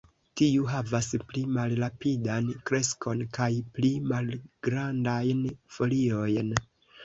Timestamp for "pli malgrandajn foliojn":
3.77-6.55